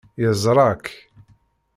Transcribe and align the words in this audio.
Yeẓra-k. 0.21 0.85